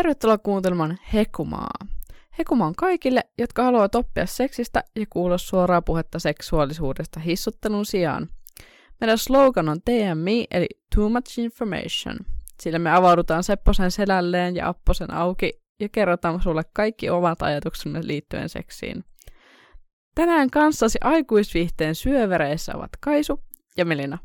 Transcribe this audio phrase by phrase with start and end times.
[0.00, 1.70] Tervetuloa kuuntelemaan Hekumaa.
[2.38, 8.28] Hekuma on kaikille, jotka haluavat oppia seksistä ja kuulla suoraa puhetta seksuaalisuudesta hissuttelun sijaan.
[9.00, 12.16] Meidän slogan on TMI eli Too Much Information,
[12.60, 18.48] sillä me avaudutaan Sepposen selälleen ja Apposen auki ja kerrotaan sulle kaikki omat ajatuksemme liittyen
[18.48, 19.04] seksiin.
[20.14, 23.40] Tänään kanssasi aikuisviihteen syövereissä ovat Kaisu
[23.76, 24.18] ja Melina.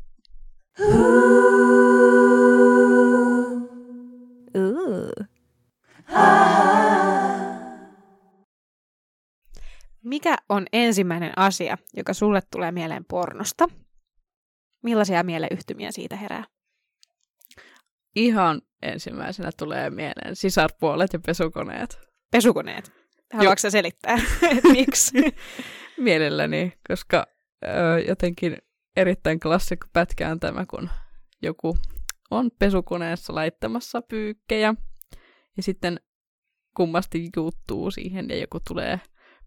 [10.04, 13.68] Mikä on ensimmäinen asia, joka sulle tulee mieleen pornosta?
[14.82, 16.44] Millaisia mieleyhtymiä siitä herää?
[18.16, 21.98] Ihan ensimmäisenä tulee mieleen sisarpuolet ja pesukoneet.
[22.30, 22.92] Pesukoneet.
[23.32, 24.16] Haluatko sä selittää,
[24.72, 25.12] miksi?
[25.98, 27.26] Mielelläni, koska
[27.64, 28.58] ö, jotenkin
[28.96, 30.90] erittäin klassikko pätkä on tämä, kun
[31.42, 31.78] joku
[32.30, 34.74] on pesukoneessa laittamassa pyykkejä
[35.56, 36.00] ja sitten
[36.76, 39.00] kummasti juuttuu siihen ja joku tulee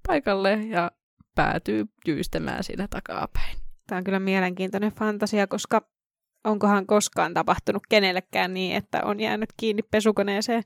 [0.08, 0.92] paikalle ja
[1.36, 3.58] päätyy jyystämään siinä takapäin.
[3.88, 5.82] Tämä on kyllä mielenkiintoinen fantasia, koska
[6.44, 10.64] onkohan koskaan tapahtunut kenellekään niin, että on jäänyt kiinni pesukoneeseen.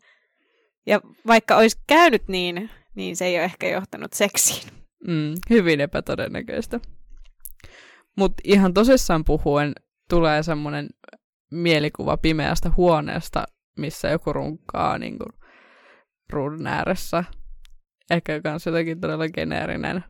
[0.86, 4.67] Ja vaikka olisi käynyt niin, niin se ei ole ehkä johtanut seksiin.
[5.08, 6.80] Mm, hyvin epätodennäköistä.
[8.17, 9.73] Mutta ihan tosissaan puhuen
[10.09, 10.89] tulee semmoinen
[11.52, 13.44] mielikuva pimeästä huoneesta,
[13.77, 15.42] missä joku runkaa niin kuin,
[16.29, 17.23] ruudun ääressä.
[18.11, 20.03] Ehkä myös jotenkin todella geneerinen.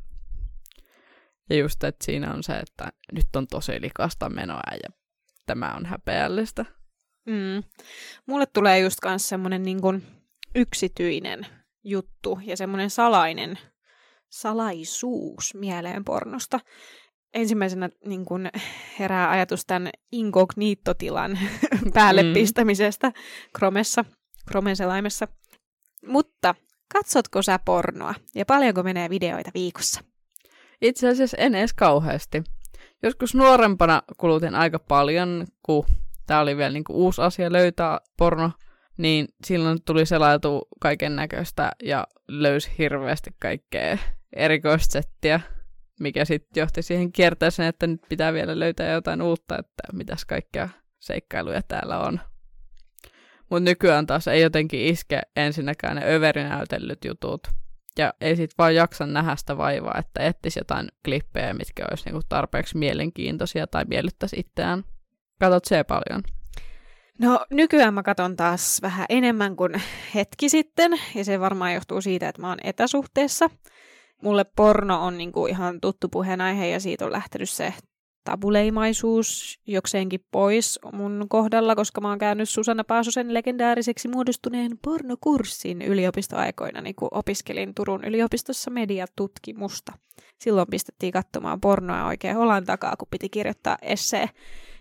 [1.50, 4.90] Ja just, että siinä on se, että nyt on tosi likasta menoa ja
[5.46, 6.66] tämä on häpeällistä.
[7.26, 7.64] Mm.
[8.26, 9.80] Mulle tulee just myös semmoinen niin
[10.56, 11.48] yksityinen
[11.84, 13.60] juttu ja semmoinen salainen
[14.30, 16.60] salaisuus mieleen pornosta.
[17.34, 18.50] Ensimmäisenä niin kuin
[19.00, 21.40] herää ajatus tämän inkognito-tilan
[21.94, 22.34] päälle mm.
[22.34, 23.12] pistämisestä
[23.58, 24.06] Chromessa,
[24.50, 25.28] Chromen selaimessa.
[26.08, 26.56] Mutta
[26.94, 30.02] katsotko sä pornoa ja paljonko menee videoita viikossa?
[30.82, 32.44] Itse asiassa en edes kauheasti.
[33.04, 35.86] Joskus nuorempana kulutin aika paljon, kun
[36.28, 38.52] tämä oli vielä niinku uusi asia löytää porno,
[38.98, 43.98] niin silloin tuli selailtu kaiken näköistä ja löysi hirveästi kaikkea
[44.36, 45.40] erikoista settiä,
[46.00, 50.70] mikä sitten johti siihen kierteeseen, että nyt pitää vielä löytää jotain uutta, että mitäs kaikkea
[51.00, 52.20] seikkailuja täällä on.
[53.54, 57.48] Mutta nykyään taas ei jotenkin iske ensinnäkään ne överinäytellyt jutut.
[57.98, 62.22] Ja ei sit vaan jaksa nähdä sitä vaivaa, että etsisi jotain klippejä, mitkä olisi niinku
[62.30, 64.84] tarpeeksi mielenkiintoisia tai miellyttäisi itseään.
[65.40, 66.24] Katot se paljon?
[67.20, 69.82] No nykyään mä katon taas vähän enemmän kuin
[70.16, 73.50] hetki sitten, ja se varmaan johtuu siitä, että mä oon etäsuhteessa.
[74.22, 77.74] Mulle porno on niinku ihan tuttu puheenaihe, ja siitä on lähtenyt se
[78.24, 86.82] tabuleimaisuus jokseenkin pois mun kohdalla, koska mä oon käynyt Susanna Paasosen legendaariseksi muodostuneen pornokurssin yliopistoaikoina,
[86.82, 89.94] niin kun opiskelin Turun yliopistossa mediatutkimusta.
[90.40, 94.30] Silloin pistettiin katsomaan pornoa oikein holan takaa, kun piti kirjoittaa essee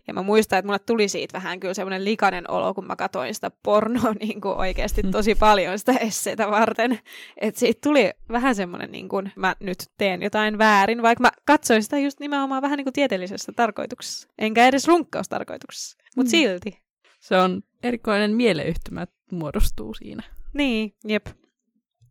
[0.06, 3.34] ja mä muistan, että mulle tuli siitä vähän kyllä semmoinen likainen olo, kun mä katsoin
[3.34, 6.98] sitä pornoa niin kuin oikeasti tosi paljon sitä esseitä varten.
[7.40, 11.82] Että siitä tuli vähän semmoinen, niin kuin mä nyt teen jotain väärin, vaikka mä katsoin
[11.82, 14.28] sitä just nimenomaan vähän niin kuin tieteellisessä tarkoituksessa.
[14.38, 16.30] Enkä edes runkkaustarkoituksessa, mutta mm.
[16.30, 16.82] silti.
[17.20, 20.22] Se on erikoinen mieleyhtymä muodostuu siinä.
[20.52, 21.26] Niin, jep.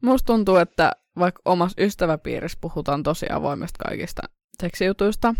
[0.01, 4.21] Musta tuntuu, että vaikka omassa ystäväpiirissä puhutaan tosi avoimesta kaikista
[4.61, 5.35] seksijutuista,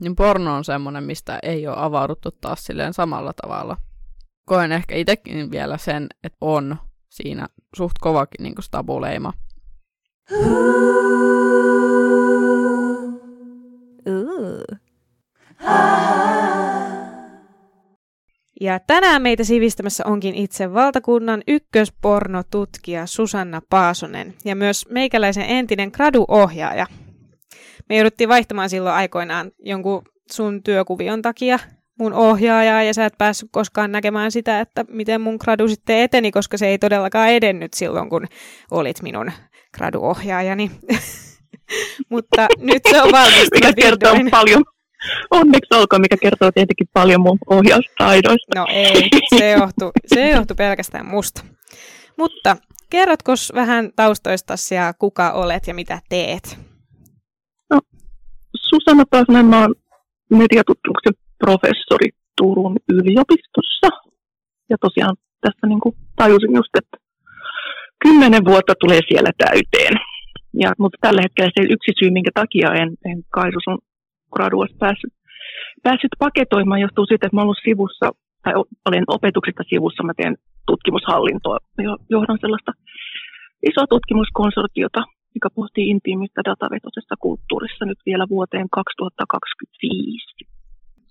[0.00, 3.76] niin porno on semmoinen, mistä ei ole avauduttu taas silleen samalla tavalla.
[4.44, 6.76] Koen ehkä itsekin vielä sen, että on
[7.10, 9.32] siinä suht kovakin niin tabuleima.
[18.60, 26.86] Ja tänään meitä sivistämässä onkin itse valtakunnan ykköspornotutkija Susanna Paasonen ja myös meikäläisen entinen graduohjaaja
[27.88, 30.02] me jouduttiin vaihtamaan silloin aikoinaan jonkun
[30.32, 31.58] sun työkuvion takia
[31.98, 36.32] mun ohjaajaa ja sä et päässyt koskaan näkemään sitä, että miten mun gradu sitten eteni,
[36.32, 38.26] koska se ei todellakaan edennyt silloin, kun
[38.70, 39.32] olit minun
[39.76, 40.70] graduohjaajani.
[42.10, 43.48] Mutta nyt se on valmis.
[43.54, 44.64] mikä kertoo paljon.
[45.30, 48.58] Onneksi olkoon, mikä kertoo tietenkin paljon mun ohjaustaidoista.
[48.58, 49.08] No ei,
[49.38, 51.44] se johtuu, se johtuu pelkästään musta.
[52.16, 52.56] Mutta
[52.90, 56.58] kerrotko vähän taustoistasi ja kuka olet ja mitä teet?
[58.68, 59.74] Susanna Paasanen, mä oon
[60.30, 61.14] mediatutkimuksen
[61.44, 62.08] professori
[62.38, 63.88] Turun yliopistossa.
[64.70, 66.96] Ja tosiaan tässä niin kuin tajusin just, että
[68.02, 69.94] kymmenen vuotta tulee siellä täyteen.
[70.62, 73.78] Ja, mutta tällä hetkellä se yksi syy, minkä takia en, en Kaisu sun
[74.34, 75.12] graduasta päässyt,
[75.82, 78.06] päässyt paketoimaan, johtuu siitä, että mä olen sivussa,
[78.44, 78.52] tai
[78.86, 80.34] olen opetuksesta sivussa, mä teen
[80.66, 81.58] tutkimushallintoa.
[82.10, 82.72] Johdan sellaista
[83.68, 85.02] isoa tutkimuskonsortiota,
[85.36, 90.46] mikä pohtii intiimistä datavetoisessa kulttuurissa nyt vielä vuoteen 2025.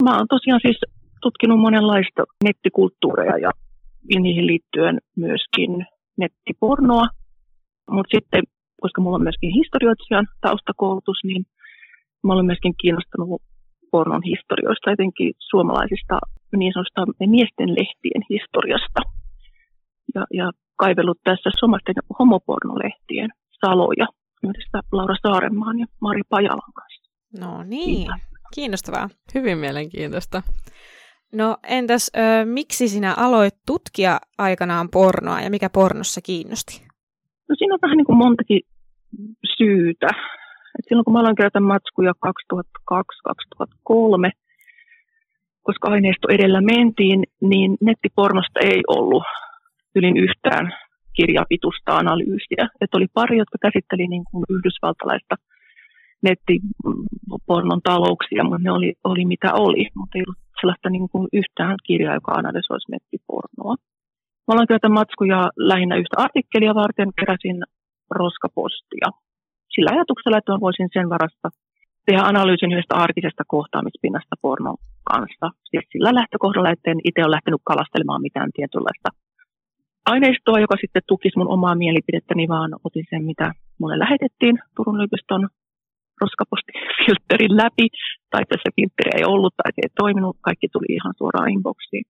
[0.03, 0.79] Mä oon tosiaan siis
[1.25, 3.51] tutkinut monenlaista nettikulttuureja ja
[4.25, 4.95] niihin liittyen
[5.25, 5.71] myöskin
[6.23, 7.05] nettipornoa.
[7.95, 8.43] Mutta sitten,
[8.81, 11.41] koska mulla on myöskin historioitsijan taustakoulutus, niin
[12.23, 13.41] mä olen myöskin kiinnostunut
[13.91, 16.15] pornon historioista, etenkin suomalaisista
[16.57, 17.01] niin sanotusta
[17.35, 19.01] miesten lehtien historiasta.
[20.15, 20.51] Ja, ja
[20.83, 23.29] kaivellut tässä suomalaisten homopornolehtien
[23.65, 24.07] saloja
[24.43, 27.11] yhdessä Laura Saarenmaan ja Mari Pajalan kanssa.
[27.39, 28.07] No niin,
[28.55, 29.09] kiinnostavaa.
[29.35, 30.41] Hyvin mielenkiintoista.
[31.33, 36.81] No entäs, ö, miksi sinä aloit tutkia aikanaan pornoa ja mikä pornossa kiinnosti?
[37.49, 38.61] No siinä on vähän niin kuin montakin
[39.57, 40.07] syytä.
[40.79, 42.13] Et silloin kun mä aloin kerätä matskuja
[42.93, 44.31] 2002-2003,
[45.63, 49.23] koska aineisto edellä mentiin, niin nettipornosta ei ollut
[49.95, 50.73] ylin yhtään
[51.17, 52.63] kirjapitusta analyysiä.
[52.81, 55.35] Et oli pari, jotka käsitteli niin kuin yhdysvaltalaista
[56.27, 61.75] nettipornon talouksia, mutta ne oli, oli mitä oli, mutta ei ollut sellaista niin kuin yhtään
[61.87, 63.75] kirjaa, joka analysoisi nettipornoa.
[64.45, 65.39] Mä aloin työtä matskuja
[65.71, 67.59] lähinnä yhtä artikkelia varten, keräsin
[68.19, 69.07] roskapostia.
[69.73, 71.47] Sillä ajatuksella, että voisin sen varasta
[72.05, 74.77] tehdä analyysin yhdestä arkisesta kohtaamispinnasta pornon
[75.11, 75.47] kanssa.
[75.69, 79.09] Siis sillä lähtökohdalla, että en itse ole lähtenyt kalastelemaan mitään tietynlaista
[80.05, 85.49] aineistoa, joka sitten tukisi mun omaa mielipidettäni, vaan otin sen, mitä mulle lähetettiin Turun yliopiston
[86.21, 87.87] roskapostifilterin läpi,
[88.31, 92.05] tai se filtteri ei ollut tai se ei toiminut, kaikki tuli ihan suoraan inboxiin.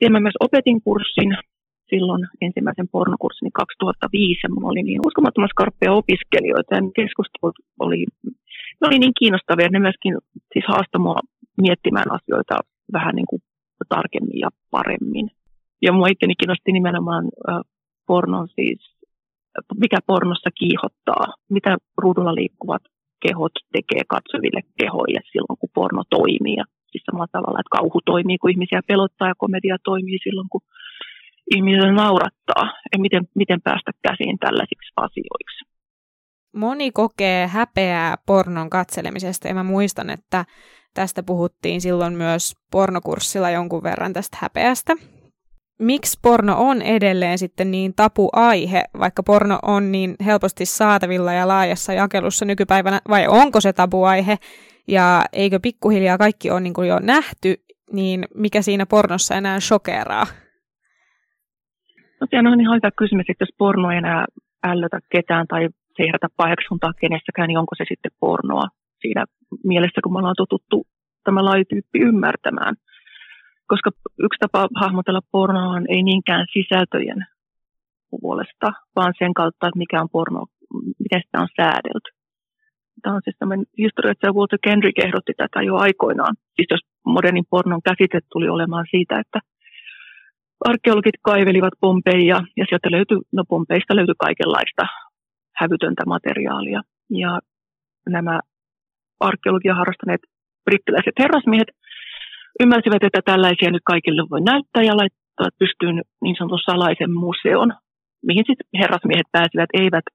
[0.00, 1.30] Ja mä myös opetin kurssin
[1.90, 8.00] silloin ensimmäisen pornokurssini 2005, ja mulla oli niin uskomattoman skarppeja opiskelijoita, ja keskustelut oli,
[8.80, 10.14] ne oli niin kiinnostavia, ne myöskin
[10.52, 11.20] siis haastoi mua
[11.64, 12.54] miettimään asioita
[12.92, 13.42] vähän niin kuin
[13.88, 15.30] tarkemmin ja paremmin.
[15.82, 17.60] Ja mua itteni kiinnosti nimenomaan äh,
[18.06, 18.98] pornon siis,
[19.80, 22.82] mikä pornossa kiihottaa, mitä ruudulla liikkuvat
[23.22, 26.56] kehot tekee katsoville kehoille silloin, kun porno toimii.
[26.56, 30.60] Ja siis samalla tavalla, että kauhu toimii, kun ihmisiä pelottaa ja komedia toimii silloin, kun
[31.54, 32.64] ihmisiä naurattaa.
[32.92, 35.64] Ja miten, miten päästä käsiin tällaisiksi asioiksi.
[36.56, 40.44] Moni kokee häpeää pornon katselemisesta ja mä muistan, että
[40.94, 44.94] tästä puhuttiin silloin myös pornokurssilla jonkun verran tästä häpeästä
[45.78, 51.92] miksi porno on edelleen sitten niin tapu-aihe, vaikka porno on niin helposti saatavilla ja laajassa
[51.92, 54.36] jakelussa nykypäivänä, vai onko se tabu-aihe,
[54.88, 57.54] ja eikö pikkuhiljaa kaikki on niin kuin jo nähty,
[57.92, 60.26] niin mikä siinä pornossa enää shokeraa?
[62.20, 64.24] No sehän on ihan hyvä kysymys, että jos porno ei enää
[64.66, 68.68] ällötä ketään tai se ei herätä paheksuntaa kenessäkään, niin onko se sitten pornoa
[69.00, 69.24] siinä
[69.64, 70.86] mielessä, kun me ollaan totuttu
[71.24, 72.74] tämä lajityyppi ymmärtämään–
[73.68, 73.90] koska
[74.26, 77.26] yksi tapa hahmotella pornoa ei niinkään sisältöjen
[78.10, 80.46] puolesta, vaan sen kautta, että mikä on porno,
[80.98, 82.10] miten sitä on säädelty.
[83.02, 86.34] Tämä on siis tämmöinen historioitsija Walter Kendrick ehdotti tätä jo aikoinaan.
[86.56, 89.40] Siis jos modernin pornon käsite tuli olemaan siitä, että
[90.60, 94.84] arkeologit kaivelivat Pompeja ja sieltä löytyi, no Pompeista löytyi kaikenlaista
[95.56, 96.80] hävytöntä materiaalia.
[97.10, 97.40] Ja
[98.08, 98.40] nämä
[99.20, 100.20] arkeologia harrastaneet
[100.64, 101.68] brittiläiset herrasmiehet
[102.62, 107.68] ymmärsivät, että tällaisia nyt kaikille voi näyttää ja laittaa pystyyn niin sanotun salaisen museon,
[108.28, 110.06] mihin sitten herrasmiehet pääsivät, eivät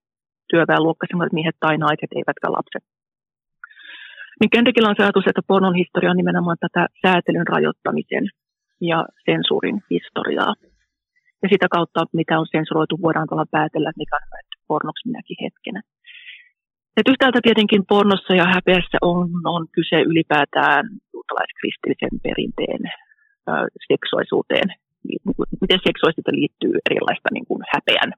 [0.51, 2.83] työväenluokkaisemmat miehet tai naiset, eivätkä lapset.
[4.39, 8.25] Niin Kendrickillä on se ajatus, että pornon historia on nimenomaan tätä säätelyn rajoittamisen
[8.81, 10.53] ja sensuurin historiaa.
[11.43, 14.21] Ja sitä kautta, mitä on sensuroitu, voidaan tuolla päätellä, mikä on
[14.67, 15.81] pornoksi minäkin hetkenä.
[16.97, 20.83] Et yhtäältä tietenkin pornossa ja häpeässä on, on kyse ylipäätään
[21.23, 22.81] juutalaiskristillisen perinteen
[23.49, 24.67] äh, seksuaalisuuteen,
[25.61, 28.11] miten seksuaalisuuteen liittyy erilaista niin kuin häpeän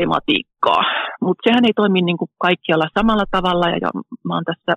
[0.00, 0.82] tematiikkaa.
[1.26, 3.90] Mutta sehän ei toimi niin kuin kaikkialla samalla tavalla, ja, ja
[4.26, 4.72] mä oon tässä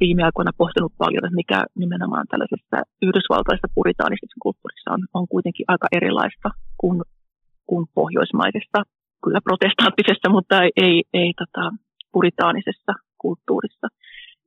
[0.00, 2.76] viime aikoina pohtinut paljon, että mikä nimenomaan tällaisessa
[3.06, 6.48] yhdysvaltaisessa puritaanisessa kulttuurissa on, on kuitenkin aika erilaista
[6.80, 7.02] kuin,
[7.68, 8.78] kuin pohjoismaisessa,
[9.24, 11.64] kyllä protestanttisessa, mutta ei, ei, ei tota,
[12.12, 13.86] puritaanisessa kulttuurissa.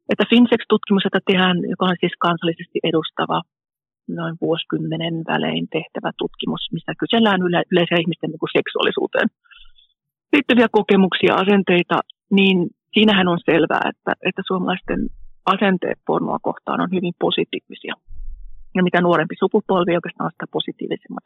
[0.09, 3.39] Että FinSex-tutkimus, jota tehdään, joka on siis kansallisesti edustava
[4.19, 9.29] noin vuosikymmenen välein tehtävä tutkimus, missä kysellään yle, yleisiä ihmisten niin seksuaalisuuteen
[10.35, 11.97] liittyviä kokemuksia, asenteita,
[12.37, 12.57] niin
[12.93, 14.99] siinähän on selvää, että, että suomalaisten
[15.53, 17.95] asenteet pornoa kohtaan on hyvin positiivisia.
[18.75, 21.25] Ja mitä nuorempi sukupolvi oikeastaan sitä positiivisemmat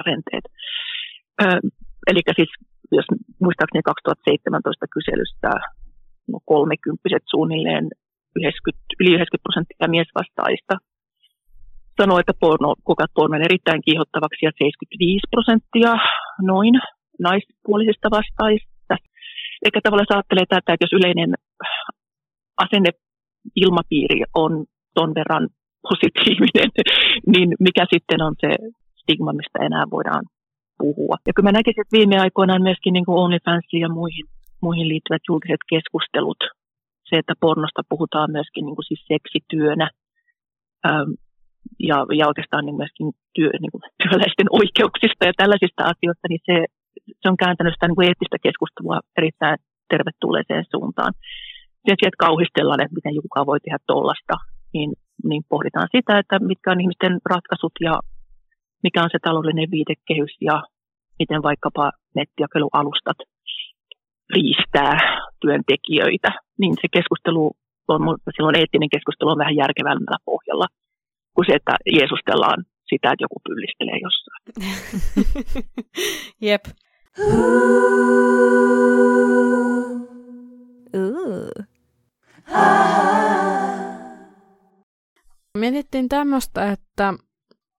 [0.00, 0.44] asenteet.
[1.42, 1.44] Ö,
[2.10, 2.52] eli siis
[2.98, 3.06] jos
[3.44, 5.50] muistaakseni 2017 kyselystä
[6.32, 7.84] no 30 suunnilleen
[8.36, 10.74] 90, yli 90 prosenttia miesvastaajista
[12.00, 15.92] sanoo, että porno, kokevat pornon erittäin kiihottavaksi ja 75 prosenttia
[16.50, 16.74] noin
[17.26, 18.94] naispuolisista vastaista.
[19.64, 21.30] Eikä tavallaan se ajattelee tätä, että jos yleinen
[22.64, 22.90] asenne
[23.64, 24.52] ilmapiiri on
[24.94, 25.48] ton verran
[25.88, 26.70] positiivinen,
[27.32, 28.50] niin mikä sitten on se
[29.00, 30.24] stigma, mistä enää voidaan
[30.78, 31.16] puhua.
[31.26, 34.26] Ja kyllä mä näkisin, että viime aikoina myöskin niin OnlyFansiin ja muihin,
[34.66, 36.40] muihin liittyvät julkiset keskustelut,
[37.08, 39.86] se, että pornosta puhutaan myöskin niin kuin siis seksityönä,
[40.88, 41.10] ähm,
[41.88, 46.56] ja, ja oikeastaan niin myöskin työ, niin kuin työläisten oikeuksista ja tällaisista asioista, niin se,
[47.20, 49.58] se on kääntänyt sitä niin kuin eettistä keskustelua erittäin
[49.92, 51.12] tervetulleeseen suuntaan.
[51.84, 54.34] Sen sijaan, että kauhistellaan, että miten joku voi tehdä tollasta,
[54.74, 54.90] niin,
[55.28, 57.94] niin pohditaan sitä, että mitkä on ihmisten ratkaisut ja
[58.82, 60.56] mikä on se taloudellinen viitekehys ja
[61.18, 63.18] miten vaikkapa nettiakelualustat
[64.34, 64.92] riistää
[65.40, 66.30] työntekijöitä.
[66.58, 67.52] Niin se keskustelu
[67.88, 70.66] on, silloin eettinen keskustelu on vähän järkevämmällä pohjalla
[71.34, 74.42] kuin se, että Jeesustellaan sitä, että joku pyllistelee jossain.
[76.48, 76.64] Jep.
[85.58, 87.14] Mietittiin tämmöistä, että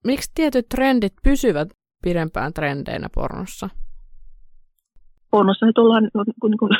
[0.04, 1.68] miksi tietyt trendit pysyvät
[2.04, 3.70] pidempään trendeinä pornossa?
[5.36, 6.72] Pornossa nyt ollaan niin kuin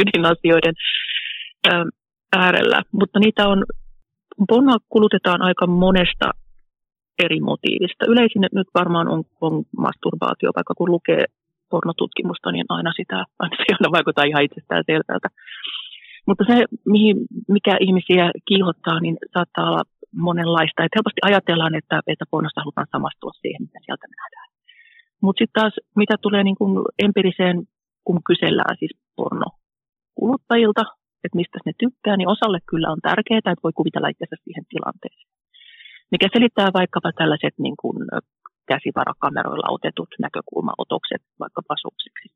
[0.00, 0.74] ydinasioiden
[2.36, 3.64] äärellä, mutta niitä on,
[4.48, 6.30] pornoa kulutetaan aika monesta
[7.24, 8.10] eri motiivista.
[8.12, 11.24] Yleisin nyt varmaan on, on masturbaatio, vaikka kun lukee
[11.70, 15.28] pornotutkimusta, niin aina sitä aina se aina vaikuttaa ihan itsestään selvältä.
[16.26, 17.16] Mutta se, mihin,
[17.48, 19.82] mikä ihmisiä kiihottaa, niin saattaa olla
[20.28, 20.84] monenlaista.
[20.84, 24.48] Että helposti ajatellaan, että, että pornosta halutaan samastua siihen, mitä sieltä nähdään.
[25.22, 26.72] Mutta sitten taas, mitä tulee niin kuin
[27.06, 27.56] empiriseen,
[28.04, 30.84] kun kysellään siis pornokuluttajilta,
[31.24, 35.30] että mistä ne tykkää, niin osalle kyllä on tärkeää, että voi kuvitella itsensä siihen tilanteeseen.
[36.10, 37.96] Mikä selittää vaikkapa tällaiset niin kuin
[38.68, 42.28] käsivarakameroilla otetut näkökulmaotokset vaikkapa suksiksi.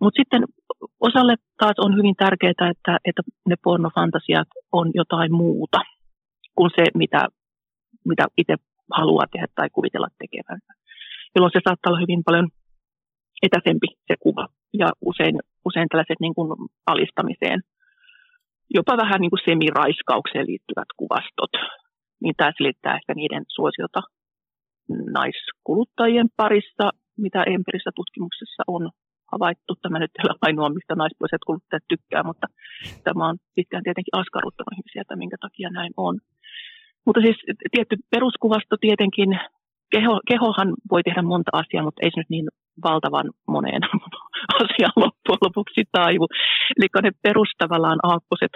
[0.00, 0.42] Mutta sitten
[1.00, 5.80] osalle taas on hyvin tärkeää, että, että ne pornofantasiat on jotain muuta
[6.56, 7.20] kuin se, mitä,
[8.04, 8.54] mitä itse
[8.98, 10.72] haluaa tehdä tai kuvitella tekevänsä.
[11.36, 12.48] Jolloin se saattaa olla hyvin paljon
[13.46, 14.46] etäisempi se kuva
[14.82, 15.36] ja usein,
[15.68, 16.48] usein tällaiset niin kuin
[16.92, 17.60] alistamiseen,
[18.76, 21.52] jopa vähän niin kuin semiraiskaukseen liittyvät kuvastot,
[22.22, 24.00] niin tämä selittää ehkä niiden suosiota
[25.18, 26.86] naiskuluttajien parissa,
[27.24, 28.82] mitä empirisessä tutkimuksessa on
[29.32, 29.72] havaittu.
[29.74, 32.46] Tämä nyt ei ole ainoa, mistä naispuoliset kuluttajat tykkää, mutta
[33.04, 36.14] tämä on pitkään tietenkin askarruttanut ihmisiä, että minkä takia näin on.
[37.06, 37.38] Mutta siis
[37.74, 39.30] tietty peruskuvasto tietenkin,
[39.90, 42.48] keho, kehohan voi tehdä monta asiaa, mutta ei se nyt niin
[42.84, 43.82] valtavan moneen
[44.62, 46.26] asiaan loppujen lopuksi taivu.
[46.76, 48.54] Eli ne perustavallaan aakkoset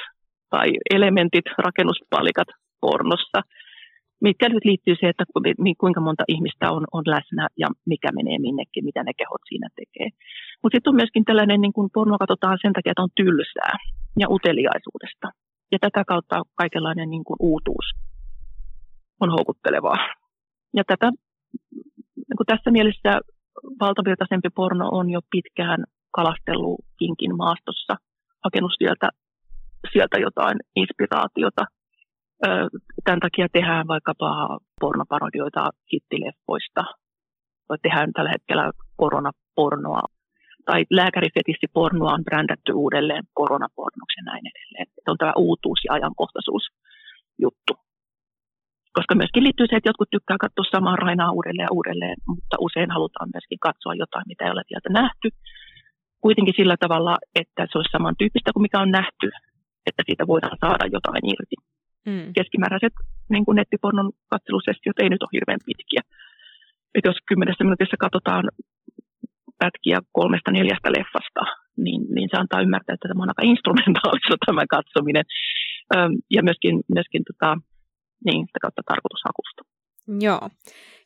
[0.51, 2.49] tai elementit, rakennuspalikat
[2.81, 3.41] pornossa,
[4.21, 5.25] mitkä nyt liittyy siihen, että
[5.81, 10.09] kuinka monta ihmistä on, on läsnä ja mikä menee minnekin, mitä ne kehot siinä tekee.
[10.63, 13.75] Mutta sitten on myöskin tällainen, niin kuin porno katsotaan sen takia, että on tylsää
[14.19, 15.27] ja uteliaisuudesta.
[15.73, 17.87] Ja tätä kautta kaikenlainen niin kuin uutuus
[19.21, 19.99] on houkuttelevaa.
[20.77, 21.11] Ja tätä,
[22.37, 23.21] kuin tässä mielessä
[23.81, 27.97] valtavirtaisempi porno on jo pitkään kalastellut kinkin maastossa,
[28.45, 29.09] hakenut sieltä,
[29.93, 31.65] sieltä jotain inspiraatiota.
[33.05, 36.85] Tämän takia tehdään vaikkapa pornoparodioita hittileffoista.
[37.83, 40.03] Tehdään tällä hetkellä koronapornoa.
[40.65, 44.87] Tai lääkärifetissipornoa on brändätty uudelleen koronapornoksi ja näin edelleen.
[45.05, 46.65] Se on tämä uutuus ja ajankohtaisuus
[47.39, 47.90] juttu
[48.97, 52.91] koska myöskin liittyy se, että jotkut tykkää katsoa samaa rainaa uudelleen ja uudelleen, mutta usein
[52.91, 55.29] halutaan myöskin katsoa jotain, mitä ei ole vielä nähty.
[56.25, 59.29] Kuitenkin sillä tavalla, että se olisi samantyyppistä kuin mikä on nähty,
[59.89, 61.57] että siitä voidaan saada jotain irti.
[62.07, 62.33] Mm.
[62.39, 62.95] Keskimääräiset
[63.29, 66.03] niin kuin nettipornon katselusessiot ei nyt ole hirveän pitkiä.
[66.95, 68.45] Et jos kymmenessä minuutissa katsotaan
[69.59, 71.43] pätkiä kolmesta neljästä leffasta,
[71.85, 75.25] niin, niin se antaa ymmärtää, että tämä on aika instrumentaalista tämä katsominen.
[76.37, 77.51] Ja myöskin, myöskin tota,
[78.25, 79.63] niin sitä kautta tarkoitushakusta.
[80.21, 80.49] Joo.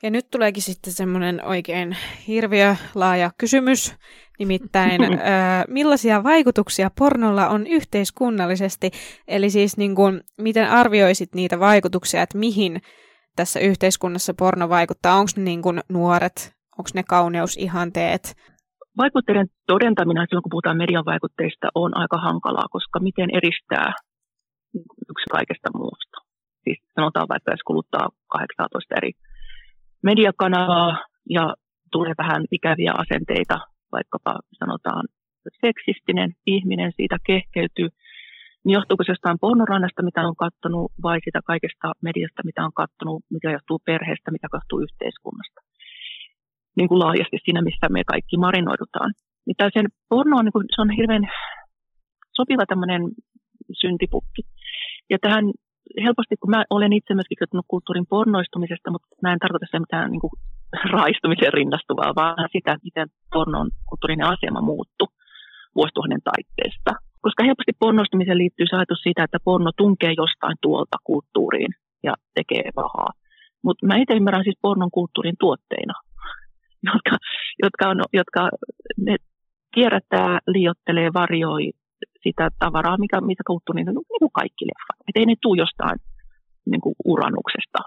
[0.03, 1.97] Ja nyt tuleekin sitten semmoinen oikein
[2.29, 3.95] hirviö laaja kysymys,
[4.39, 5.01] nimittäin
[5.69, 8.91] millaisia vaikutuksia pornolla on yhteiskunnallisesti,
[9.29, 12.83] eli siis niin kuin, miten arvioisit niitä vaikutuksia, että mihin
[13.37, 18.35] tässä yhteiskunnassa porno vaikuttaa, onko ne niin kuin nuoret, onko ne kauneusihanteet?
[18.99, 23.93] Vaikutteiden todentaminen silloin, kun puhutaan median vaikutteista, on aika hankalaa, koska miten eristää
[25.11, 26.14] yksi kaikesta muusta
[26.95, 29.13] sanotaan vaikka, jos kuluttaa 18 eri
[30.03, 30.99] mediakanavaa
[31.31, 31.55] ja
[31.93, 33.59] tulee vähän ikäviä asenteita,
[33.93, 35.05] vaikkapa sanotaan
[35.61, 37.89] seksistinen ihminen siitä kehkeytyy,
[38.65, 43.23] niin johtuuko se jostain pornorannasta, mitä on katsonut, vai sitä kaikesta mediasta, mitä on katsonut,
[43.31, 45.61] mikä johtuu perheestä, mikä johtuu yhteiskunnasta.
[46.77, 49.11] Niin kuin laajasti siinä, missä me kaikki marinoidutaan.
[49.47, 51.25] Mitä sen porno on, niin kuin, se on hirveän
[52.37, 53.03] sopiva tämmöinen
[53.81, 54.43] syntipukki.
[55.11, 55.45] Ja tähän
[56.03, 60.11] helposti, kun mä olen itse myöskin kertonut kulttuurin pornoistumisesta, mutta mä en tarkoita sitä mitään
[60.11, 60.35] niin kuin
[60.99, 65.09] raistumiseen rinnastuvaa, vaan sitä, miten pornon kulttuurinen asema muuttui
[65.77, 66.91] vuosituhannen taitteesta.
[67.25, 71.73] Koska helposti pornoistumiseen liittyy se ajatus siitä, että porno tunkee jostain tuolta kulttuuriin
[72.03, 73.11] ja tekee pahaa.
[73.65, 75.95] Mutta mä itse ymmärrän siis pornon kulttuurin tuotteina,
[76.93, 77.17] jotka,
[77.63, 78.49] jotka, on, jotka
[79.07, 79.17] ne
[79.75, 81.71] kierrättää, liottelee, varjoi
[82.25, 84.99] sitä tavaraa, mikä, mitä kulttuuri, niin, niin kuin kaikki leffat.
[85.09, 85.99] Että ei ne tule jostain
[86.71, 87.81] niin kuin uranuksesta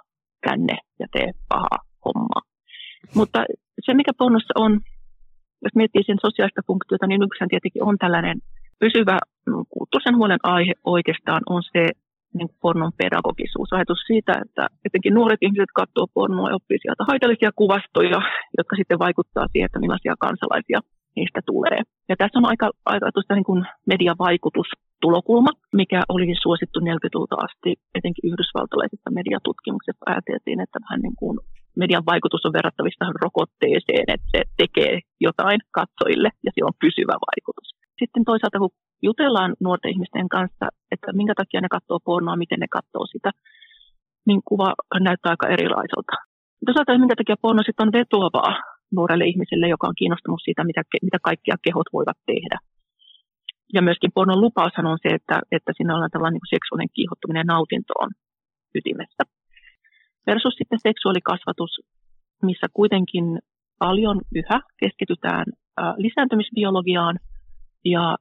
[0.47, 2.41] tänne ja tee pahaa hommaa.
[3.15, 3.39] Mutta
[3.85, 4.71] se, mikä pornossa on,
[5.63, 8.37] jos miettii sen sosiaalista funktiota, niin yksihän tietenkin on tällainen
[8.79, 9.17] pysyvä
[9.47, 11.83] mm, kulttuurisen huolen aihe oikeastaan on se
[12.37, 13.73] niin pornon pedagogisuus.
[13.73, 18.19] Ajatus siitä, että etenkin nuoret ihmiset katsoo pornoa ja oppii sieltä haitallisia kuvastoja,
[18.57, 20.79] jotka sitten vaikuttaa siihen, että millaisia kansalaisia
[21.19, 21.79] niistä tulee.
[22.09, 28.27] Ja tässä on aika, aika tuosta niin kuin mediavaikutustulokulma, mikä oli suosittu 40-luvulta asti, etenkin
[28.29, 31.35] yhdysvaltalaisessa mediatutkimuksessa ajateltiin, että vähän niin kuin
[31.81, 34.93] median vaikutus on verrattavissa rokotteeseen, että se tekee
[35.27, 37.67] jotain katsojille ja sillä on pysyvä vaikutus.
[38.01, 42.69] Sitten toisaalta kun jutellaan nuorten ihmisten kanssa, että minkä takia ne katsoo pornoa, miten ne
[42.77, 43.31] katsoo sitä,
[44.27, 44.69] niin kuva
[45.07, 46.13] näyttää aika erilaiselta.
[46.65, 48.51] Toisaalta minkä takia porno sitten on vetoavaa
[48.91, 52.57] nuorelle ihmiselle, joka on kiinnostunut siitä, mitä, mitä kaikkia kehot voivat tehdä.
[53.73, 58.09] Ja myöskin pornon lupaushan on se, että, että siinä on tällainen niin seksuaalinen kiihottuminen nautintoon
[58.75, 59.23] ytimessä.
[60.27, 61.71] Versus sitten seksuaalikasvatus,
[62.43, 63.25] missä kuitenkin
[63.79, 65.45] paljon yhä keskitytään
[65.97, 67.19] lisääntymisbiologiaan
[67.85, 68.17] ja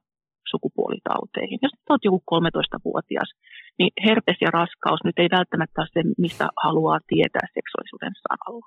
[0.51, 1.59] sukupuolitauteihin.
[1.61, 3.29] Jos olet joku 13-vuotias,
[3.79, 8.65] niin herpes ja raskaus nyt ei välttämättä ole se, mistä haluaa tietää seksuaalisuuden saralla.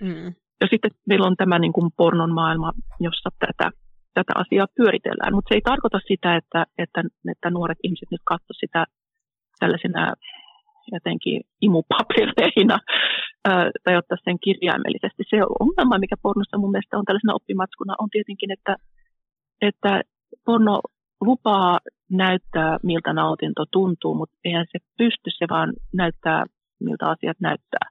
[0.00, 0.34] Mm.
[0.62, 3.70] Ja sitten meillä on tämä niin kuin pornon maailma, jossa tätä,
[4.14, 5.34] tätä asiaa pyöritellään.
[5.34, 7.00] Mutta se ei tarkoita sitä, että, että,
[7.32, 8.84] että nuoret ihmiset nyt katsoisivat sitä
[9.60, 10.12] tällaisena
[10.92, 12.78] jotenkin imupapereina
[13.84, 15.22] tai ottaa sen kirjaimellisesti.
[15.30, 18.76] Se ongelma, mikä pornossa mun mielestä on tällaisena oppimatskuna, on tietenkin, että,
[19.68, 20.00] että
[20.44, 20.80] porno
[21.20, 21.78] lupaa
[22.10, 26.44] näyttää, miltä nautinto tuntuu, mutta eihän se pysty, se vaan näyttää,
[26.80, 27.86] miltä asiat näyttää.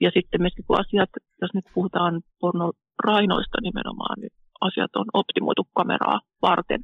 [0.00, 1.10] Ja sitten myöskin kun asiat,
[1.42, 6.80] jos nyt puhutaan pornorainoista nimenomaan, niin asiat on optimoitu kameraa varten.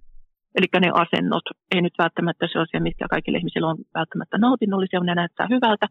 [0.57, 5.15] Eli ne asennot, ei nyt välttämättä se asia, mitkä kaikille ihmisille on välttämättä nautinnollisia, ne
[5.15, 5.87] näyttää hyvältä.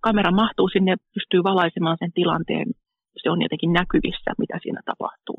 [0.00, 2.66] Kamera mahtuu sinne, pystyy valaisemaan sen tilanteen,
[3.22, 5.38] se on jotenkin näkyvissä, mitä siinä tapahtuu.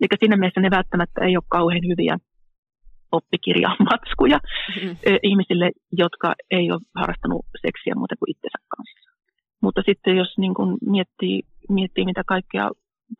[0.00, 2.16] Eli siinä mielessä ne välttämättä ei ole kauhean hyviä
[3.12, 4.96] oppikirjamatskuja mm-hmm.
[5.22, 5.70] ihmisille,
[6.02, 9.01] jotka ei ole harrastanut seksiä muuta kuin itsensä kanssa.
[9.62, 12.70] Mutta sitten jos niin kun miettii, miettii, mitä kaikkea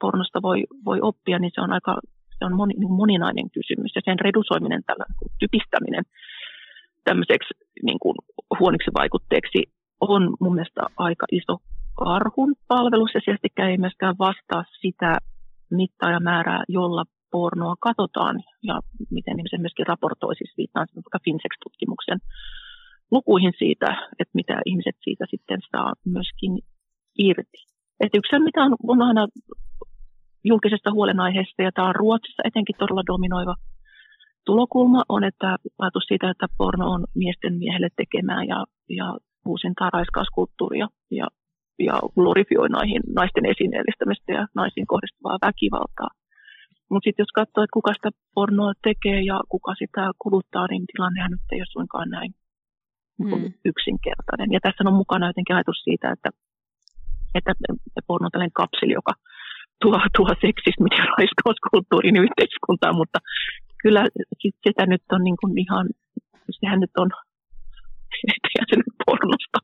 [0.01, 1.97] pornosta voi, voi oppia, niin se on aika
[2.43, 3.93] se on moni, niin moninainen kysymys.
[3.95, 6.05] Ja sen redusoiminen, tällä niin typistäminen
[7.05, 8.17] tämmöiseksi niin kuin
[8.61, 9.61] huoniksi vaikutteeksi
[10.01, 11.57] on mun mielestä aika iso
[11.95, 13.15] karhun palvelus.
[13.15, 15.19] Ja sieltä ei myöskään vastaa sitä
[15.71, 22.19] mittaa ja määrää, jolla pornoa katsotaan ja miten ihmiset myöskin raportoi, siis viittaan vaikka Finsex-tutkimuksen
[23.13, 23.87] lukuihin siitä,
[24.21, 26.53] että mitä ihmiset siitä sitten saa myöskin
[27.19, 27.59] irti.
[28.01, 29.27] Et yksi mitä on, on aina
[30.45, 33.55] julkisesta huolenaiheesta, ja tämä on Ruotsissa etenkin todella dominoiva
[34.47, 40.89] tulokulma, on, että ajatus siitä, että porno on miesten miehelle tekemää ja, ja uusintaa raiskauskulttuuria
[41.11, 41.27] ja,
[41.79, 46.11] ja glorifioi naihin, naisten esineellistämistä ja naisiin kohdistuvaa väkivaltaa.
[46.91, 51.31] Mutta sitten jos katsoo, että kuka sitä pornoa tekee ja kuka sitä kuluttaa, niin tilannehan
[51.31, 52.35] nyt ei ole suinkaan näin
[53.25, 53.53] mm.
[53.71, 54.53] yksinkertainen.
[54.53, 56.31] Ja tässä on mukana jotenkin ajatus siitä, että,
[57.35, 57.53] että
[58.07, 59.15] porno on tällainen kapseli, joka
[59.83, 63.19] tuo, tuo seksismi ja raiskauskulttuurin yhteiskuntaan, mutta
[63.83, 64.03] kyllä
[64.41, 65.87] sit sitä nyt on niin kuin ihan,
[66.61, 67.11] sehän nyt on,
[68.29, 69.59] eihän se nyt pornosta,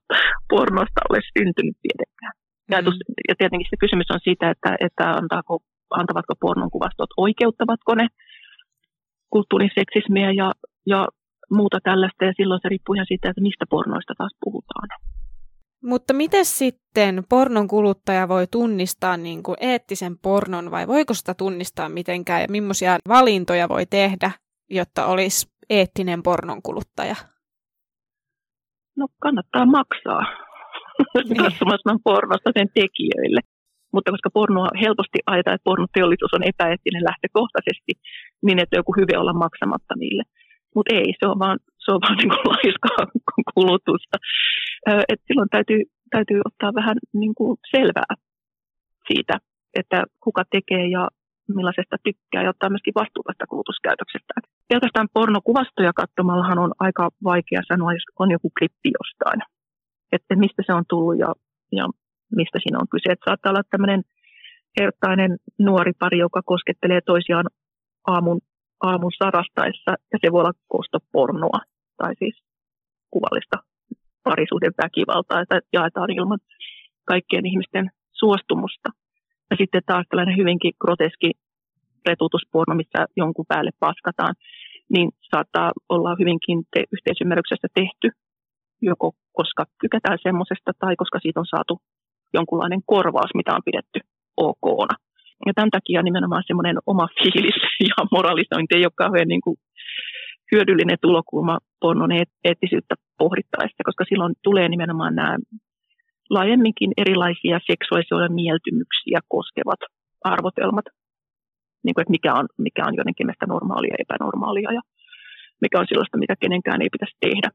[0.52, 2.34] pornosta ole syntynyt tietenkään.
[2.70, 2.98] Mm.
[3.28, 5.58] Ja tietenkin se kysymys on siitä, että, että antaako,
[5.90, 8.06] antavatko pornon kuvastot, oikeuttavatko ne
[9.30, 10.52] kulttuurin seksismiä ja,
[10.86, 11.08] ja
[11.50, 14.88] muuta tällaista, ja silloin se riippuu ihan siitä, että mistä pornoista taas puhutaan.
[15.82, 21.88] Mutta miten sitten pornon kuluttaja voi tunnistaa niin kuin eettisen pornon vai voiko sitä tunnistaa
[21.88, 24.30] mitenkään ja millaisia valintoja voi tehdä,
[24.70, 27.14] jotta olisi eettinen pornon kuluttaja?
[28.96, 30.22] No kannattaa maksaa
[31.14, 31.36] niin.
[31.44, 33.40] katsomassa pornosta sen tekijöille.
[33.92, 37.92] Mutta koska pornoa helposti ajetaan, että pornoteollisuus on epäeettinen lähtökohtaisesti,
[38.46, 40.22] niin että joku hyve olla maksamatta niille.
[40.74, 43.06] Mutta ei, se on vaan, se on vaan niin kuin laiskaa
[43.54, 44.16] kulutusta.
[44.86, 48.14] Et silloin täytyy, täytyy ottaa vähän niin kuin selvää
[49.08, 49.34] siitä,
[49.80, 51.08] että kuka tekee ja
[51.56, 54.34] millaisesta tykkää ja ottaa myöskin vastuuta tästä kulutuskäytöksestä.
[54.68, 59.40] Pelkästään pornokuvastoja katsomallahan on aika vaikea sanoa, jos on joku klippi jostain,
[60.12, 61.30] että mistä se on tullut ja,
[61.72, 61.84] ja
[62.36, 63.12] mistä siinä on kyse.
[63.12, 64.02] Että saattaa olla tämmöinen
[64.80, 67.46] hertainen nuori pari, joka koskettelee toisiaan
[68.06, 68.40] aamun,
[68.80, 71.60] aamun sarastaessa, ja se voi olla kostopornoa,
[71.96, 72.42] tai siis
[73.10, 73.56] kuvallista
[74.22, 76.38] parisuuden väkivaltaa, että jaetaan ilman
[77.04, 78.88] kaikkien ihmisten suostumusta.
[79.50, 81.30] Ja sitten taas tällainen hyvinkin groteski
[82.08, 84.34] retutusporno, missä jonkun päälle paskataan,
[84.94, 88.08] niin saattaa olla hyvinkin te- yhteisymmärryksessä tehty,
[88.82, 91.80] joko koska tykätään semmoisesta tai koska siitä on saatu
[92.34, 94.00] jonkunlainen korvaus, mitä on pidetty
[94.36, 95.07] okna.
[95.46, 99.56] Ja tämän takia nimenomaan semmoinen oma fiilis ja moralisointi ei ole kauhean niin kuin
[100.52, 102.12] hyödyllinen tulokulma pornon
[102.44, 105.38] eettisyyttä pohdittaessa, koska silloin tulee nimenomaan nämä
[106.30, 109.80] laajemminkin erilaisia seksuaalisia mieltymyksiä koskevat
[110.24, 110.84] arvotelmat,
[111.84, 114.80] niin kuin, että mikä on, mikä on jotenkin meistä normaalia ja epänormaalia ja
[115.60, 117.50] mikä on sellaista, mitä kenenkään ei pitäisi tehdä.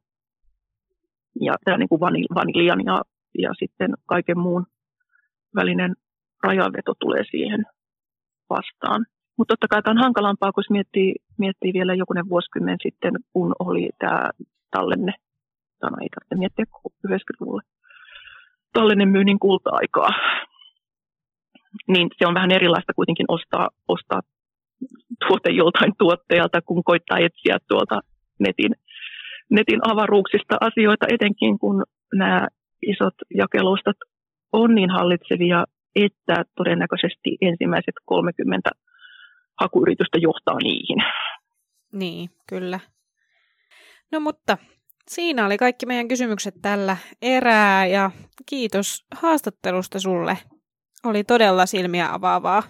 [1.42, 2.02] Ja tämä niin kuin
[2.86, 3.02] ja,
[3.40, 4.66] ja sitten kaiken muun
[5.56, 5.96] välinen
[6.44, 7.66] rajanveto tulee siihen
[8.58, 9.06] vastaan.
[9.38, 13.90] Mutta totta kai tämä on hankalampaa, kun miettii, miettii vielä jokunen vuosikymmen sitten, kun oli
[14.00, 14.30] tämä
[14.72, 15.14] tallenne,
[15.80, 16.66] tämä ei tarvitse miettiä
[17.08, 17.64] 90-luvulle,
[18.74, 20.12] tallenne myynnin kulta-aikaa.
[21.88, 24.22] Niin se on vähän erilaista kuitenkin ostaa, ostaa
[25.28, 28.02] tuote joltain tuottajalta, kun koittaa etsiä tuolta
[28.40, 28.74] netin,
[29.50, 32.48] netin avaruuksista asioita, etenkin kun nämä
[32.82, 33.98] isot jakelustat
[34.54, 38.70] on niin hallitsevia että todennäköisesti ensimmäiset 30
[39.60, 40.98] hakuyritystä johtaa niihin.
[41.94, 42.80] Niin, kyllä.
[44.12, 44.58] No mutta
[45.08, 48.12] siinä oli kaikki meidän kysymykset tällä erää ja
[48.50, 50.38] kiitos haastattelusta sulle.
[51.06, 52.64] Oli todella silmiä avaavaa.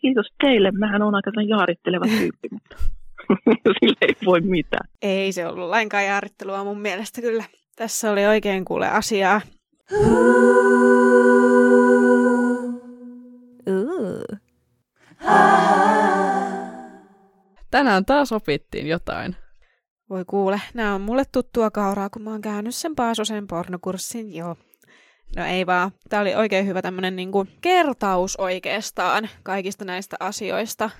[0.00, 0.70] Kiitos teille.
[0.70, 2.76] Mähän on aika jaaritteleva tyyppi, mutta
[3.80, 4.88] sille ei voi mitään.
[5.02, 7.44] Ei se ollut lainkaan jaarittelua mun mielestä kyllä.
[7.76, 9.40] Tässä oli oikein kuule asiaa.
[17.70, 19.36] Tänään taas opittiin jotain.
[20.10, 24.56] Voi kuule, nämä on mulle tuttua kauraa, kun mä oon käynyt sen Paasosen pornokurssin, joo.
[25.36, 30.90] No ei vaan, tää oli oikein hyvä tämmönen niinku kertaus oikeastaan kaikista näistä asioista.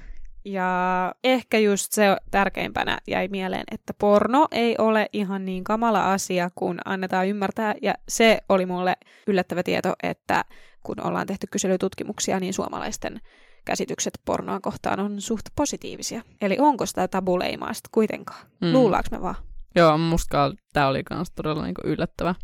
[0.45, 6.51] Ja ehkä just se tärkeimpänä jäi mieleen, että porno ei ole ihan niin kamala asia,
[6.55, 7.75] kun annetaan ymmärtää.
[7.83, 10.45] Ja se oli mulle yllättävä tieto, että
[10.83, 13.21] kun ollaan tehty kyselytutkimuksia, niin suomalaisten
[13.65, 16.23] käsitykset pornoa kohtaan on suht positiivisia.
[16.41, 18.47] Eli onko sitä tabuleimaa sitten kuitenkaan?
[18.61, 18.73] Mm.
[18.73, 19.35] Luullaanko me vaan?
[19.77, 22.35] Joo, musta tämä oli myös todella niinku yllättävä.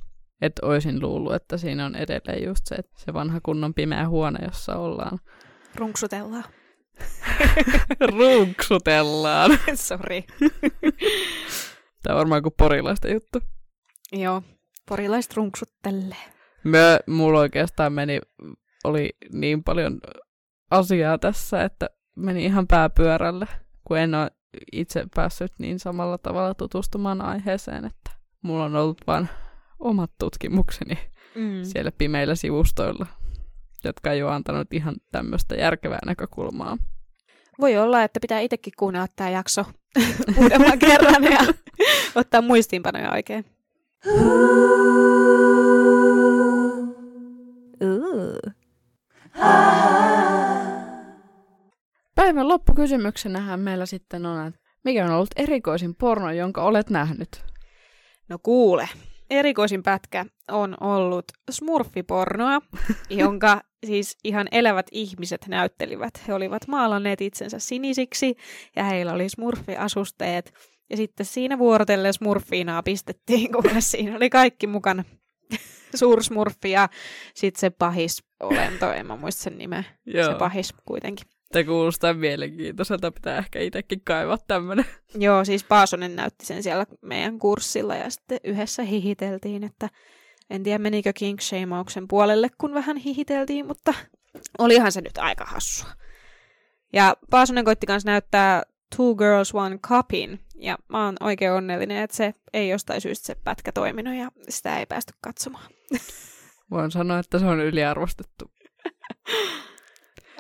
[0.43, 4.39] Että olisin luullut, että siinä on edelleen just se, että se vanha kunnon pimeä huone,
[4.45, 5.19] jossa ollaan.
[5.75, 6.45] Runksutellaan.
[8.17, 9.51] Runksutellaan.
[9.75, 10.25] Sori.
[12.03, 13.41] Tämä on varmaan kuin porilaista juttu.
[14.13, 14.43] Joo,
[14.89, 16.17] porilaiset runksuttelee.
[17.07, 18.21] Mulla oikeastaan meni,
[18.85, 20.01] oli niin paljon
[20.71, 23.47] asiaa tässä, että meni ihan pääpyörälle,
[23.85, 24.31] kun en ole
[24.73, 28.11] itse päässyt niin samalla tavalla tutustumaan aiheeseen, että
[28.43, 29.29] mulla on ollut vain
[29.79, 30.99] omat tutkimukseni
[31.35, 31.63] mm.
[31.63, 33.07] siellä pimeillä sivustoilla,
[33.85, 36.79] jotka ei ole antanut ihan tämmöistä järkevää näkökulmaa.
[37.61, 39.65] Voi olla, että pitää itsekin kuunnella tämä jakso
[40.39, 41.41] uudemman kerran ja
[42.15, 43.45] ottaa muistiinpanoja oikein.
[52.29, 57.45] Päivän loppukysymyksenähän meillä sitten on, että mikä on ollut erikoisin porno, jonka olet nähnyt?
[58.29, 58.89] No kuule,
[59.31, 62.61] erikoisin pätkä on ollut smurfipornoa,
[63.11, 66.29] jonka siis ihan elävät ihmiset näyttelivät.
[66.29, 68.37] He olivat maalanneet itsensä sinisiksi
[68.77, 70.53] ja heillä oli smurfiasusteet.
[70.91, 75.05] Ja sitten siinä vuorotellen smurfiinaa pistettiin, kun siinä oli kaikki mukana.
[75.95, 76.89] Suursmurfi ja
[77.35, 79.85] sitten se pahis olento, en mä muista sen nimeä.
[80.07, 80.33] Joo.
[80.33, 81.38] Se pahis kuitenkin.
[81.53, 84.85] Tämä kuulostaa mielenkiintoiselta, pitää ehkä itsekin kaivaa tämmöinen.
[85.15, 89.89] Joo, siis Paasonen näytti sen siellä meidän kurssilla ja sitten yhdessä hihiteltiin, että
[90.51, 93.95] en tiedä menikö King Shameauksen puolelle, kun vähän hihiteltiin, mutta
[94.59, 95.89] olihan se nyt aika hassua.
[96.93, 98.63] Ja Paasonen koitti kanssa näyttää
[98.97, 103.35] Two Girls One Cupin, ja mä oon oikein onnellinen, että se ei jostain syystä se
[103.45, 105.71] pätkä toiminut ja sitä ei päästy katsomaan.
[106.71, 108.51] Voin sanoa, että se on yliarvostettu.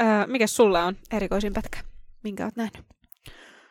[0.00, 1.78] öö, mikä sulla on erikoisin pätkä?
[2.24, 2.84] Minkä oot nähnyt?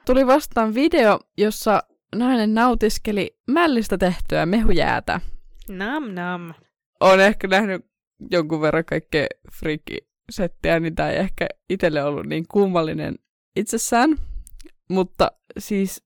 [0.05, 1.83] Tuli vastaan video, jossa
[2.15, 5.21] nainen nautiskeli mällistä tehtyä mehujäätä.
[5.69, 6.53] Nam nam.
[6.99, 7.85] Olen ehkä nähnyt
[8.31, 9.27] jonkun verran kaikkea
[9.59, 13.15] friikkisettiä, niin tämä ei ehkä itselle ollut niin kummallinen
[13.55, 14.15] itsessään.
[14.89, 16.03] Mutta siis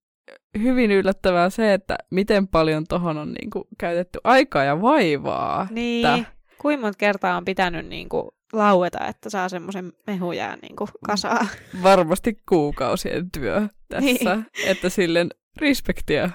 [0.60, 5.68] hyvin yllättävää se, että miten paljon tohon on niinku käytetty aikaa ja vaivaa.
[5.72, 6.08] Niin.
[6.08, 6.32] Että
[6.62, 11.48] Kuinka monta kertaa on pitänyt niinku laueta, että saa semmoisen mehujään niinku kasaa?
[11.84, 14.46] varmasti kuukausien työ tässä, Niin.
[14.66, 16.30] että silleen respektiä.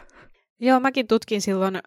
[0.61, 1.83] Joo, mäkin tutkin silloin äh,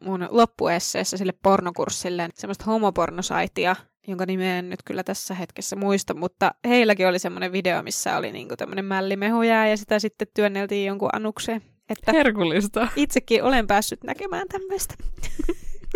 [0.00, 3.76] mun loppuesseessä sille pornokurssille semmoista homopornosaitia,
[4.08, 8.32] jonka nimeä en nyt kyllä tässä hetkessä muista, mutta heilläkin oli semmoinen video, missä oli
[8.32, 11.62] niinku tämmöinen mällimehujää ja sitä sitten työnneltiin jonkun anukseen.
[11.88, 12.88] Että Herkullista.
[12.96, 14.94] itsekin olen päässyt näkemään tämmöistä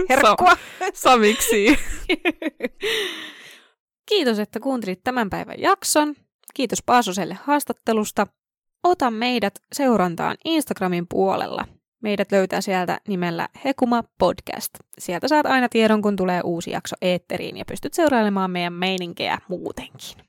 [0.09, 0.57] herkkua.
[0.94, 1.66] Samiksi.
[4.06, 6.14] Kiitos, että kuuntelit tämän päivän jakson.
[6.54, 8.26] Kiitos Paasoselle haastattelusta.
[8.84, 11.64] Ota meidät seurantaan Instagramin puolella.
[12.02, 14.74] Meidät löytää sieltä nimellä Hekuma Podcast.
[14.98, 20.23] Sieltä saat aina tiedon, kun tulee uusi jakso eetteriin ja pystyt seurailemaan meidän meininkejä muutenkin.